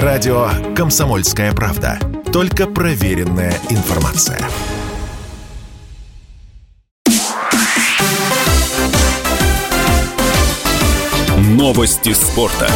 Радио 0.00 0.48
«Комсомольская 0.74 1.52
правда». 1.52 1.98
Только 2.32 2.66
проверенная 2.66 3.52
информация. 3.68 4.38
Новости 11.36 12.14
спорта. 12.14 12.70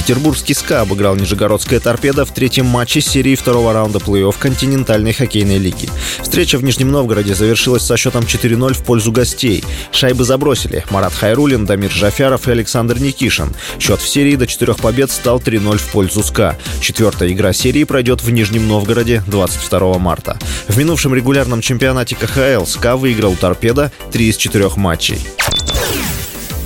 Петербургский 0.00 0.54
СКА 0.54 0.80
обыграл 0.80 1.14
Нижегородская 1.14 1.78
торпеда 1.78 2.24
в 2.24 2.32
третьем 2.32 2.64
матче 2.64 3.02
серии 3.02 3.34
второго 3.34 3.74
раунда 3.74 3.98
плей-офф 3.98 4.34
континентальной 4.38 5.12
хоккейной 5.12 5.58
лиги. 5.58 5.90
Встреча 6.22 6.56
в 6.56 6.64
Нижнем 6.64 6.90
Новгороде 6.90 7.34
завершилась 7.34 7.82
со 7.82 7.98
счетом 7.98 8.24
4-0 8.24 8.72
в 8.72 8.82
пользу 8.82 9.12
гостей. 9.12 9.62
Шайбы 9.92 10.24
забросили 10.24 10.86
Марат 10.88 11.12
Хайрулин, 11.12 11.66
Дамир 11.66 11.90
Жафяров 11.90 12.48
и 12.48 12.50
Александр 12.50 12.98
Никишин. 12.98 13.54
Счет 13.78 14.00
в 14.00 14.08
серии 14.08 14.36
до 14.36 14.46
четырех 14.46 14.78
побед 14.78 15.10
стал 15.10 15.38
3-0 15.38 15.76
в 15.76 15.92
пользу 15.92 16.22
СКА. 16.22 16.56
Четвертая 16.80 17.30
игра 17.30 17.52
серии 17.52 17.84
пройдет 17.84 18.22
в 18.22 18.30
Нижнем 18.30 18.66
Новгороде 18.68 19.22
22 19.26 19.98
марта. 19.98 20.38
В 20.66 20.78
минувшем 20.78 21.14
регулярном 21.14 21.60
чемпионате 21.60 22.16
КХЛ 22.16 22.64
СКА 22.64 22.96
выиграл 22.96 23.36
Торпедо 23.36 23.92
3 24.12 24.28
из 24.30 24.38
4 24.38 24.70
матчей. 24.76 25.20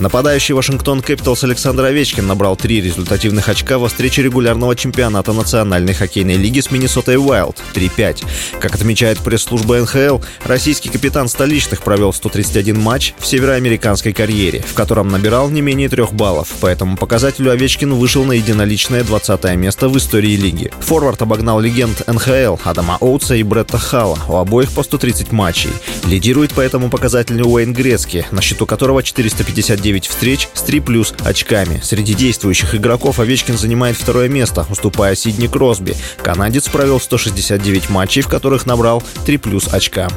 Нападающий 0.00 0.54
Вашингтон 0.54 1.02
Кэпиталс 1.02 1.42
Александр 1.42 1.86
Овечкин 1.86 2.24
набрал 2.24 2.56
три 2.56 2.80
результативных 2.80 3.48
очка 3.48 3.78
во 3.78 3.88
встрече 3.88 4.22
регулярного 4.22 4.76
чемпионата 4.76 5.32
Национальной 5.32 5.92
хоккейной 5.92 6.36
лиги 6.36 6.60
с 6.60 6.70
Миннесотой 6.70 7.16
Уайлд 7.16 7.60
3-5. 7.74 8.24
Как 8.60 8.76
отмечает 8.76 9.18
пресс-служба 9.18 9.78
НХЛ, 9.78 10.18
российский 10.44 10.88
капитан 10.88 11.28
столичных 11.28 11.82
провел 11.82 12.12
131 12.12 12.78
матч 12.80 13.14
в 13.18 13.26
североамериканской 13.26 14.12
карьере, 14.12 14.62
в 14.62 14.74
котором 14.74 15.08
набирал 15.08 15.50
не 15.50 15.62
менее 15.62 15.88
трех 15.88 16.12
баллов. 16.12 16.48
По 16.60 16.68
этому 16.68 16.96
показателю 16.96 17.50
Овечкин 17.50 17.94
вышел 17.94 18.24
на 18.24 18.32
единоличное 18.32 19.02
20 19.02 19.56
место 19.56 19.88
в 19.88 19.98
истории 19.98 20.36
лиги. 20.36 20.70
Форвард 20.78 21.22
обогнал 21.22 21.58
легенд 21.58 22.06
НХЛ 22.06 22.56
Адама 22.62 22.98
Оутса 23.00 23.34
и 23.34 23.42
Бретта 23.42 23.78
Халла, 23.78 24.18
у 24.28 24.36
обоих 24.36 24.70
по 24.70 24.84
130 24.84 25.32
матчей. 25.32 25.70
Лидирует 26.06 26.52
по 26.52 26.60
этому 26.60 26.88
показателю 26.88 27.46
Уэйн 27.46 27.72
Грецки, 27.72 28.24
на 28.30 28.42
счету 28.42 28.64
которого 28.64 29.02
459 29.02 29.87
9 29.88 30.06
встреч 30.06 30.48
с 30.52 30.60
3 30.60 30.80
плюс 30.80 31.14
очками. 31.24 31.80
Среди 31.82 32.12
действующих 32.12 32.74
игроков 32.74 33.20
Овечкин 33.20 33.56
занимает 33.56 33.96
второе 33.96 34.28
место, 34.28 34.66
уступая 34.68 35.14
Сидни 35.14 35.46
Кросби. 35.46 35.96
Канадец 36.22 36.68
провел 36.68 37.00
169 37.00 37.88
матчей, 37.88 38.20
в 38.20 38.28
которых 38.28 38.66
набрал 38.66 39.02
3 39.24 39.38
плюс 39.38 39.72
очка. 39.72 40.08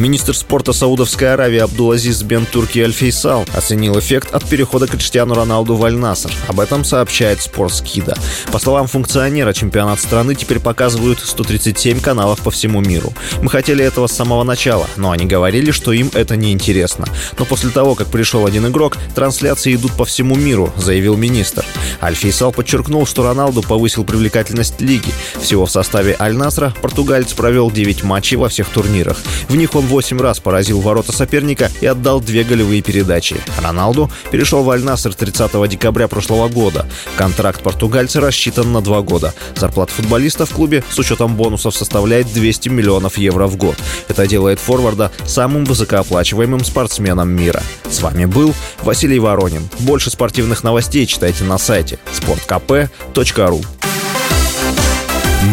Министр 0.00 0.34
спорта 0.34 0.72
Саудовской 0.72 1.30
Аравии 1.34 1.58
Абдулазиз 1.58 2.22
Бен 2.22 2.46
Турки 2.46 2.78
Аль-Фейсал 2.78 3.44
оценил 3.54 3.98
эффект 3.98 4.34
от 4.34 4.48
перехода 4.48 4.86
Криштиану 4.86 5.34
Роналду 5.34 5.76
в 5.76 5.84
Аль-Наср. 5.84 6.32
Об 6.48 6.60
этом 6.60 6.86
сообщает 6.86 7.42
Спортскида. 7.42 8.16
По 8.50 8.58
словам 8.58 8.86
функционера, 8.86 9.52
чемпионат 9.52 10.00
страны 10.00 10.34
теперь 10.34 10.58
показывают 10.58 11.20
137 11.20 12.00
каналов 12.00 12.40
по 12.40 12.50
всему 12.50 12.80
миру. 12.80 13.12
Мы 13.42 13.50
хотели 13.50 13.84
этого 13.84 14.06
с 14.06 14.12
самого 14.12 14.42
начала, 14.42 14.86
но 14.96 15.10
они 15.10 15.26
говорили, 15.26 15.70
что 15.70 15.92
им 15.92 16.10
это 16.14 16.34
не 16.34 16.52
интересно. 16.52 17.04
Но 17.38 17.44
после 17.44 17.68
того, 17.68 17.94
как 17.94 18.06
пришел 18.06 18.46
один 18.46 18.68
игрок, 18.68 18.96
трансляции 19.14 19.74
идут 19.74 19.92
по 19.92 20.06
всему 20.06 20.34
миру, 20.34 20.72
заявил 20.78 21.18
министр. 21.18 21.66
Аль-Фейсал 22.00 22.52
подчеркнул, 22.52 23.04
что 23.04 23.22
Роналду 23.22 23.60
повысил 23.60 24.04
привлекательность 24.04 24.80
лиги. 24.80 25.12
Всего 25.42 25.66
в 25.66 25.70
составе 25.70 26.16
Аль-Насра 26.18 26.72
португалец 26.80 27.34
провел 27.34 27.70
9 27.70 28.02
матчей 28.02 28.38
во 28.38 28.48
всех 28.48 28.70
турнирах. 28.70 29.18
В 29.50 29.56
них 29.56 29.74
он 29.74 29.89
8 29.90 30.20
раз 30.20 30.38
поразил 30.38 30.80
ворота 30.80 31.12
соперника 31.12 31.70
и 31.80 31.86
отдал 31.86 32.20
две 32.20 32.44
голевые 32.44 32.80
передачи. 32.80 33.36
Роналду 33.60 34.10
перешел 34.30 34.62
в 34.62 34.70
Аль-Наср 34.70 35.14
30 35.14 35.68
декабря 35.68 36.06
прошлого 36.06 36.48
года. 36.48 36.86
Контракт 37.16 37.60
португальца 37.62 38.20
рассчитан 38.20 38.72
на 38.72 38.80
два 38.80 39.02
года. 39.02 39.34
Зарплата 39.56 39.92
футболиста 39.92 40.46
в 40.46 40.50
клубе 40.50 40.84
с 40.88 40.98
учетом 40.98 41.34
бонусов 41.36 41.74
составляет 41.74 42.32
200 42.32 42.68
миллионов 42.68 43.18
евро 43.18 43.46
в 43.48 43.56
год. 43.56 43.76
Это 44.08 44.28
делает 44.28 44.60
форварда 44.60 45.10
самым 45.26 45.64
высокооплачиваемым 45.64 46.64
спортсменом 46.64 47.28
мира. 47.30 47.62
С 47.90 48.00
вами 48.00 48.26
был 48.26 48.54
Василий 48.82 49.18
Воронин. 49.18 49.68
Больше 49.80 50.10
спортивных 50.10 50.62
новостей 50.62 51.04
читайте 51.06 51.42
на 51.42 51.58
сайте 51.58 51.98
sportkp.ru 52.12 53.64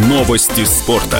Новости 0.08 0.64
спорта. 0.66 1.20